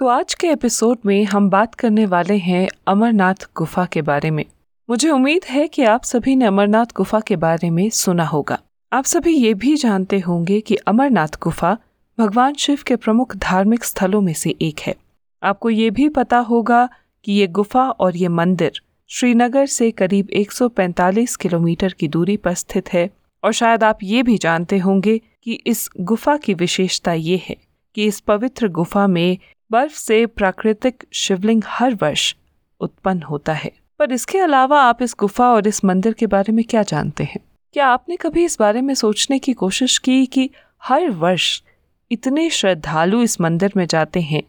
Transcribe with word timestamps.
तो 0.00 0.06
आज 0.06 0.34
के 0.34 0.48
एपिसोड 0.48 0.98
में 1.06 1.24
हम 1.24 1.50
बात 1.50 1.74
करने 1.74 2.06
वाले 2.06 2.36
हैं 2.36 2.68
अमरनाथ 2.86 3.34
गुफा 3.56 3.84
के 3.86 4.02
बारे 4.02 4.30
में। 4.30 4.44
मुझे 4.90 5.10
उम्मीद 5.10 5.44
है 5.44 5.68
कि 5.68 5.84
आप 5.84 6.04
सभी 6.04 6.36
ने 6.36 6.44
अमरनाथ 6.44 6.86
गुफा 6.96 7.20
के 7.20 7.36
बारे 7.36 7.70
में 7.70 7.90
सुना 7.90 8.24
होगा। 8.24 8.58
आप 8.92 9.04
सभी 9.04 9.34
ये 9.34 9.54
भी 9.54 9.76
जानते 9.76 10.18
होंगे 10.18 10.60
कि 10.60 10.74
अमरनाथ 10.74 11.28
गुफा 11.42 11.78
भगवान 12.18 12.54
शिव 12.54 12.78
के 12.86 12.96
प्रमुख 12.96 13.36
धार्मिक 13.36 13.84
स्थलों 13.84 14.20
में 14.20 14.34
से 14.34 14.54
एक 14.62 14.80
है। 14.80 14.94
आपको 15.42 15.70
ये 15.70 15.90
भी 15.90 16.08
पता 16.08 16.38
होगा 16.38 16.88
कि 17.24 17.32
ये 17.32 17.46
गुफा 17.46 17.90
और 17.90 18.16
ये 18.16 18.28
मंदिर 18.28 18.72
श्रीनगर 19.08 19.66
से 19.66 19.90
करीब 19.90 20.28
145 20.30 21.36
किलोमीटर 21.36 21.92
की 21.92 22.08
दूरी 22.08 22.36
पर 22.36 22.54
स्थित 22.54 22.92
है 22.92 23.10
और 23.44 23.52
शायद 23.52 23.84
आप 23.84 23.98
ये 24.02 24.22
भी 24.22 24.38
जानते 24.38 24.78
होंगे 24.78 25.20
कि 25.42 25.52
इस 25.52 25.90
गुफा 26.00 26.36
की 26.36 26.54
विशेषता 26.54 27.12
ये 27.12 27.42
है 27.48 27.56
कि 27.94 28.04
इस 28.04 28.20
पवित्र 28.20 28.68
गुफा 28.68 29.06
में 29.06 29.38
बर्फ़ 29.70 29.92
से 29.92 30.26
प्राकृतिक 30.26 31.04
शिवलिंग 31.12 31.62
हर 31.66 31.94
वर्ष 31.94 32.34
उत्पन्न 32.80 33.22
होता 33.22 33.52
है। 33.52 33.72
पर 33.98 34.12
इसके 34.12 34.38
अलावा 34.38 34.82
आप 34.82 35.02
इस 35.02 35.14
गुफा 35.18 35.48
और 35.48 35.66
इस 35.66 35.84
मंदिर 35.84 36.12
के 36.12 36.26
बारे 36.26 36.52
में 36.52 36.64
क्या 36.64 36.82
जानते 36.82 37.24
हैं? 37.24 37.40
क्या 37.72 37.86
आपने 37.86 38.16
कभी 38.16 38.44
इस 38.44 38.58
बारे 38.60 38.80
में 38.80 38.94
सोचने 38.94 39.38
की 39.38 39.52
कोशिश 39.52 39.98
की 39.98 40.26
कि 40.26 40.50
हर 40.82 41.10
वर्ष 41.10 41.62
इतने 42.10 42.50
श्रद्धालु 42.50 43.22
इस 43.22 43.40
मंदिर 43.40 43.72
में 43.76 43.86
जाते 43.86 44.20
हैं? 44.20 44.42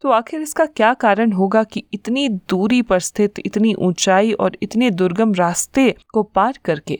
तो 0.00 0.10
आखिर 0.10 0.40
इसका 0.40 0.66
क्या 0.66 0.94
कारण 0.94 1.32
होगा 1.32 1.64
कि 1.64 1.84
इतनी 1.94 2.28
दूरी 2.28 2.82
पर 2.82 3.00
स्थित, 3.00 3.34
इतनी 3.38 3.74
ऊंचाई 3.74 4.32
और 4.32 4.56
इतने 4.62 4.90
दुर्गम 4.90 5.34
रास्ते 5.34 5.94
को 6.12 6.22
पार 6.22 6.58
करके 6.64 6.98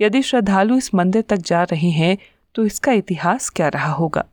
यदि 0.00 0.22
श्रद्धालु 0.22 0.76
इस 0.76 0.94
मंदिर 0.94 1.22
तक 1.22 1.36
जा 1.36 1.62
रहे 1.62 1.90
हैं 1.90 2.18
तो 2.54 2.64
इसका 2.64 2.92
इतिहास 2.92 3.48
क्या 3.48 3.68
रहा 3.68 3.92
होगा? 3.92 4.24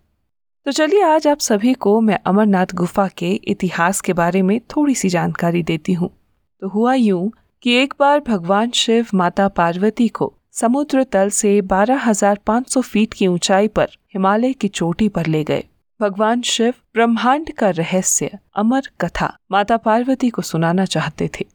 तो 0.66 0.72
चलिए 0.72 1.02
आज 1.04 1.28
आप 1.28 1.40
सभी 1.40 1.74
को 1.74 2.02
मैं 2.02 2.18
अमरनाथ 2.26 2.66
गुफा 2.74 3.08
के 3.08 3.30
इतिहास 3.44 4.00
के 4.02 4.14
बारे 4.14 4.42
में 4.42 4.60
थोड़ी 4.60 4.96
सी 4.96 5.10
जानकारी 5.10 5.64
देती 5.64 5.94
हूँ। 5.94 6.10
तो 6.62 6.68
हुआ 6.68 6.94
यूँ 6.94 7.32
कि 7.62 7.74
एक 7.74 7.94
बार 8.00 8.20
भगवान 8.20 8.72
शिव 8.72 9.08
माता 9.14 9.48
पार्वती 9.48 10.08
को 10.08 10.34
समुद्र 10.52 11.04
तल 11.04 11.30
से 11.30 11.62
12,500 11.62 12.82
फीट 12.82 13.14
की 13.14 13.28
ऊंचाई 13.28 13.68
पर 13.68 13.88
हिमालय 14.14 14.54
की 14.54 14.68
चोटी 14.68 15.10
पर 15.10 15.26
ले 15.26 15.44
गए। 15.44 15.64
भगवान 16.00 16.42
शिव 16.42 16.74
ब्रह्मांड 16.94 17.52
का 17.52 17.70
रहस्य 17.70 18.40
अमर 18.56 18.90
कथा 19.02 19.38
माता 19.52 19.78
पार्वती 19.78 20.30
को 20.30 20.42
सुनाना 20.42 20.86
चाहते 20.86 21.30
थे। 21.40 21.46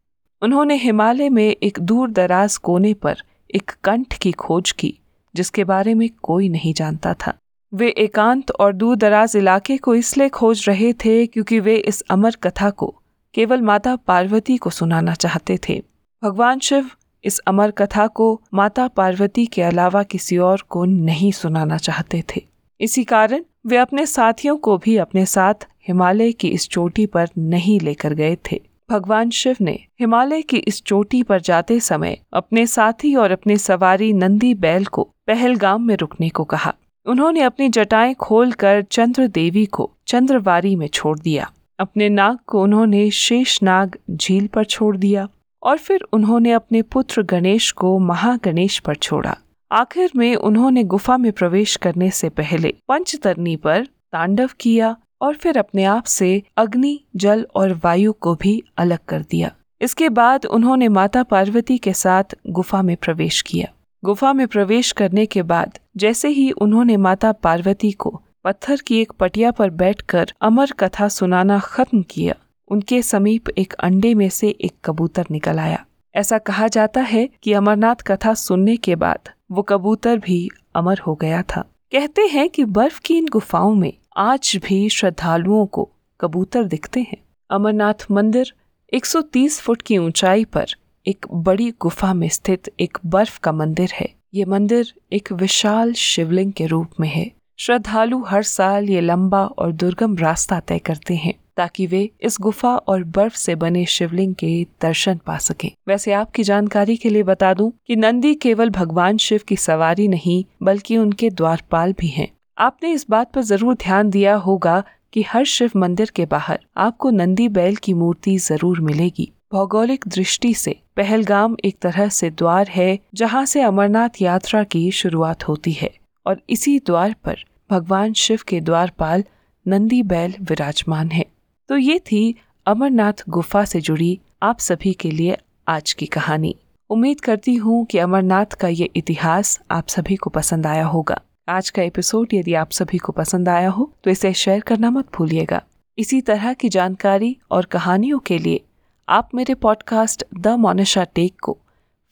उन्होंने 0.43 0.75
हिमालय 0.75 1.29
में 1.29 1.49
एक 1.49 1.81
दूर 1.81 2.11
दराज 2.11 2.57
कोने 2.57 2.95
पर 2.95 3.23
एक 3.55 3.71
कंठ 3.85 4.19
की 4.19 4.33
खोज 4.33 4.73
की 4.73 4.99
जिसके 5.35 5.65
बारे 5.65 5.95
में 5.95 6.09
कोई 6.23 6.49
नहीं 6.49 6.75
जानता 6.75 7.15
था। 7.15 7.35
वे 7.73 7.89
एकांत 7.89 8.51
और 8.51 8.73
दूर 8.73 8.97
दराज 8.97 9.37
इलाके 9.37 9.77
को 9.77 9.95
इसलिए 9.95 10.29
खोज 10.29 10.65
रहे 10.69 10.93
थे 10.93 11.27
क्योंकि 11.27 11.59
वे 11.61 11.77
इस 11.77 12.03
अमर 12.11 12.37
कथा 12.43 12.71
को 12.71 12.95
केवल 13.35 13.61
माता 13.63 13.95
पार्वती 13.97 14.57
को 14.57 14.71
सुनाना 14.71 15.15
चाहते 15.15 15.59
थे। 15.69 15.83
भगवान 16.23 16.59
शिव 16.59 16.91
इस 17.25 17.39
अमर 17.39 17.71
कथा 17.71 18.07
को 18.07 18.41
माता 18.55 18.89
पार्वती 18.89 19.47
के 19.47 19.63
अलावा 19.63 20.03
किसी 20.03 20.39
और 20.39 20.65
को 20.69 20.85
नहीं 20.85 21.31
सुनाना 21.33 21.77
चाहते 21.77 22.23
थे। 22.29 22.43
इसी 22.81 23.05
कारण 23.05 23.45
वे 23.67 23.77
अपने 23.77 24.07
साथियों 24.07 24.57
को 24.57 24.77
भी 24.79 24.97
अपने 24.97 25.25
साथ 25.27 25.67
हिमालय 25.89 26.33
की 26.33 26.49
इस 26.49 26.69
चोटी 26.69 27.07
पर 27.07 27.29
नहीं 27.39 27.81
लेकर 27.81 28.15
गए 28.15 28.37
थे। 28.53 28.61
भगवान 28.91 29.31
शिव 29.31 29.57
ने 29.61 29.79
हिमालय 30.01 30.43
की 30.43 30.57
इस 30.59 30.83
चोटी 30.83 31.23
पर 31.23 31.41
जाते 31.41 31.81
समय 31.81 32.21
अपने 32.33 32.67
साथी 32.67 33.15
और 33.15 33.31
अपने 33.31 33.57
सवारी 33.59 34.13
नंदी 34.13 34.55
बैल 34.55 34.85
को 34.85 35.09
पहलगाम 35.27 35.83
में 35.83 35.97
रुकने 35.97 36.29
को 36.29 36.45
कहा। 36.45 36.75
उन्होंने 37.07 37.41
अपनी 37.41 37.69
जटाएँ 37.69 38.15
खोलकर 38.15 38.83
चंद्र 38.83 39.27
देवी 39.27 39.67
को 39.67 39.91
चंद्रवारी 40.07 40.77
में 40.77 40.89
छोड़ 40.89 41.19
दिया। 41.19 41.51
अपने 41.79 42.09
नाग 42.09 42.39
को 42.47 42.63
उन्होंने 42.63 43.11
शेष 43.11 43.63
नाग 43.63 43.97
झील 44.11 44.47
पर 44.47 44.65
छोड़ 44.65 44.97
दिया 44.97 45.29
और 45.63 45.79
फिर 45.79 46.01
उन्होंने 46.13 46.53
अपने 46.53 46.83
पुत्र 46.83 47.23
गणेश 47.23 47.71
को 47.71 47.99
महागणेश 47.99 48.79
पर 48.79 48.95
छोड़ा। 48.95 49.37
आखिर 49.73 50.11
में 50.17 50.37
उन्होंने 50.37 50.85
गुफा 50.85 51.17
में 51.17 51.33
प्रवेश 51.33 51.77
करने 51.77 52.11
से 52.11 52.29
पहले 52.29 52.75
पंचतरनी 52.89 53.57
पर 53.57 53.85
तांडव 53.85 54.51
किया 54.61 54.97
और 55.21 55.35
फिर 55.35 55.59
अपने 55.59 55.85
आप 55.85 56.05
से 56.05 56.43
अग्नि, 56.57 57.01
जल 57.17 57.47
और 57.55 57.81
वायु 57.85 58.13
को 58.13 58.35
भी 58.35 58.63
अलग 58.77 58.99
कर 59.09 59.21
दिया। 59.21 59.53
इसके 59.81 60.09
बाद 60.09 60.47
उन्होंने 60.47 60.89
माता 60.89 61.23
पार्वती 61.23 61.79
के 61.79 61.93
साथ 61.93 62.25
गुफा 62.49 62.83
में 62.83 62.97
प्रवेश 62.97 63.43
किया। 63.43 63.69
गुफा 64.05 64.33
में 64.33 64.47
प्रवेश 64.49 64.93
करने 64.93 65.27
के 65.27 65.43
बाद 65.43 65.79
जैसे 65.97 66.29
ही 66.29 66.51
उन्होंने 66.51 66.97
माता 66.97 67.33
पार्वती 67.33 67.93
को 67.93 68.23
पत्थर 68.45 68.77
की 68.77 69.01
एक 69.01 69.13
पटिया 69.13 69.51
पर 69.51 69.71
बैठकर 69.71 70.33
अमर 70.41 70.71
कथा 70.73 71.09
सुनाना 71.09 71.59
खत्म 71.59 72.03
किया, 72.03 72.35
उनके 72.69 73.03
समीप 73.03 73.49
एक 73.49 73.73
अंडे 73.73 74.15
में 74.15 74.29
से 74.29 74.49
एक 74.49 74.73
कबूतर 74.85 75.27
निकल 75.31 75.59
आया। 75.59 75.87
ऐसा 76.15 76.39
कहा 76.39 76.69
जाता 76.69 77.01
है 77.01 77.29
कि 77.43 77.53
अमरनाथ 77.53 77.95
कथा 77.95 78.35
सुनने 78.35 78.77
के 78.77 78.97
बाद 78.97 79.19
वो 79.51 79.63
कबूतर 79.63 80.19
भी 80.19 80.51
अमर 80.75 80.99
हो 80.99 81.15
गया 81.15 81.43
था। 81.43 81.61
कहते 81.93 82.23
हैं 82.23 82.49
कि 82.49 82.65
बर्फ़ 82.65 83.01
की 83.01 83.19
इन 83.19 83.29
गुफाओं 83.29 83.75
में 83.75 83.93
आज 84.17 84.59
भी 84.65 84.89
श्रद्धालुओं 84.89 85.67
को 85.67 85.91
कबूतर 86.21 86.65
दिखते 86.65 87.01
हैं। 87.01 87.23
अमरनाथ 87.51 88.07
मंदिर 88.11 88.53
130 88.93 89.61
फुट 89.61 89.83
की 89.83 89.99
ऊंचाई 89.99 90.45
पर 90.45 90.67
एक 91.07 91.27
बड़ी 91.33 91.71
गुफा 91.81 92.15
में 92.15 92.29
स्थित 92.29 92.75
एक 92.81 92.99
बर्फ़ 93.07 93.41
का 93.41 93.53
मंदिर 93.53 93.91
है। 93.93 94.20
ये 94.33 94.45
मंदिर 94.45 94.93
एक 95.13 95.31
विशाल 95.33 95.93
शिवलिंग 95.93 96.53
के 96.53 96.67
रूप 96.67 97.01
में 97.01 97.09
है। 97.09 97.31
श्रद्धालु 97.59 98.23
हर 98.25 98.43
साल 98.43 98.89
ये 98.91 99.01
लंबा 99.01 99.43
और 99.45 99.73
दुर्गम 99.73 100.17
रास्ता 100.17 100.59
तय 100.61 100.79
करते 100.79 101.15
हैं, 101.15 101.33
ताकि 101.57 101.87
वे 101.87 102.09
इस 102.23 102.37
गुफा 102.41 102.75
और 102.77 103.03
बर्फ़ 103.07 103.37
से 103.37 103.55
बने 103.55 103.85
शिवलिंग 103.87 104.35
के 104.35 104.53
दर्शन 104.83 105.19
पा 105.27 105.37
सकें। 105.39 105.71
वैसे 105.89 106.13
आपकी 106.13 106.43
जानकारी 106.43 106.97
के 106.97 107.11
लिए 107.11 107.23
बता 107.23 107.53
दूँ 107.55 107.71
कि 107.87 107.97
नंदी 107.97 108.35
केवल 108.37 108.71
भगवान 108.71 109.17
शिव 109.17 109.41
की 109.49 109.57
सवारी 109.57 110.09
नहीं, 110.09 110.45
बल्कि 110.63 110.97
उनके 110.97 111.31
द्वारपाल 111.31 111.95
भी 112.01 112.09
हैं। 112.09 112.29
आपने 112.59 112.93
इस 112.93 113.07
बात 113.11 113.33
पर 113.33 113.43
ज़रूर 113.43 113.75
ध्यान 113.77 114.11
दिया 114.11 114.35
होगा 114.39 114.83
कि 115.13 115.25
हर 115.29 115.45
शिव 115.47 115.71
मंदिर 115.77 116.11
के 116.17 116.27
बाहर 116.29 116.61
आपको 116.79 117.11
नंदी 117.11 117.49
बैल 117.51 117.77
की 117.77 117.95
मूर्ति 117.95 118.37
ज़रूर 118.39 118.81
मिलेगी। 118.81 119.31
भौगोलिक 119.53 120.05
दृष्टि 120.09 120.53
से 120.55 120.75
पहलगाम 120.97 121.57
एक 121.65 121.79
तरह 121.83 122.09
से 122.09 122.29
द्वार 122.31 122.69
है, 122.69 122.99
जहाँ 123.15 123.45
से 123.47 123.63
अमरनाथ 123.63 124.21
यात्रा 124.23 124.63
की 124.65 124.91
शुरुआत 124.91 125.47
होती 125.49 125.73
है, 125.73 125.91
और 126.27 126.43
इसी 126.51 126.79
द्वार 126.79 127.15
पर 127.25 127.45
भगवान 127.71 128.13
शिव 128.13 128.41
के 128.49 128.61
द्वारपाल 128.61 129.25
नंदी 129.67 130.03
बैल 130.05 130.35
विराजमान 130.41 131.11
है। 131.11 131.25
तो 131.69 131.77
ये 131.77 131.99
थी 132.03 132.35
अमरनाथ 132.67 133.25
गुफा 133.29 133.65
से 133.65 133.81
जुड़ी 133.81 134.19
आप 134.43 134.59
सभी 134.61 134.93
के 134.93 135.11
लिए 135.11 135.37
आज 135.69 135.93
की 135.93 136.07
कहानी। 136.09 136.55
उम्मीद 136.91 137.21
करती 137.21 137.55
हूँ 137.57 137.85
कि 137.87 137.99
अमरनाथ 137.99 138.55
का 138.55 138.69
ये 138.69 138.91
इतिहास 138.97 139.59
आप 139.71 139.89
सभी 139.89 140.17
को 140.17 140.31
पसंद 140.31 140.67
आया 140.67 140.87
होगा। 140.87 141.21
आज 141.49 141.71
का 141.71 141.83
एपिसोड 141.83 142.35
यदि 142.35 142.55
आप 142.55 142.71
सभी 142.73 142.99
को 142.99 143.13
पसंद 143.13 143.49
आया 143.49 143.69
हो 143.71 143.93
तो 144.05 144.11
इसे 144.11 144.33
शेयर 144.37 144.61
करना 144.61 144.91
मत 144.91 145.15
भूलिएगा। 145.15 145.63
इसी 145.99 146.21
तरह 146.23 146.53
की 146.53 146.69
जानकारी 146.71 147.37
और 147.51 147.65
कहानियों 147.67 148.19
के 148.19 148.39
लिए 148.39 148.65
आप 149.11 149.31
मेरे 149.35 149.55
पॉडकास्ट 149.55 150.25
द 150.39 150.49
मोनिशा 150.49 151.05
टेक 151.05 151.41
को 151.43 151.59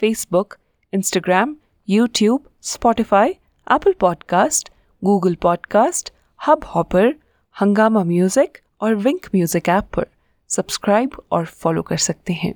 Facebook 0.00 0.54
Instagram 0.92 1.54
YouTube 1.88 2.48
Spotify 2.62 3.30
Apple 3.72 3.92
podcast 3.92 4.70
Google 5.04 5.34
podcast 5.34 6.12
Hubhopper 6.64 7.14
Hungama 7.60 8.04
music 8.04 8.58
और 8.80 8.94
विंक 8.94 9.26
म्यूज़िक 9.34 9.68
ऐप 9.68 9.84
पर 9.84 10.06
सब्सक्राइब 10.48 11.22
और 11.32 11.44
फॉलो 11.44 11.82
कर 11.82 11.96
सकते 11.96 12.32
हैं। 12.32 12.54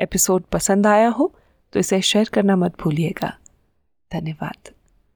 एपिसोड 0.00 0.42
पसंद 0.42 0.86
आया 0.86 1.08
हो 1.08 1.32
तो 1.72 1.80
इसे 1.80 2.00
शेयर 2.02 2.30
करना 2.32 2.56
मत 2.56 2.80
भूलिएगा। 2.80 3.36
धन्यवाद। 4.10 4.70